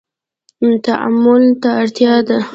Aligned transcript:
تعامل 0.85 1.43
ته 1.61 1.69
اړتیا 1.81 2.15
ده 2.27 2.37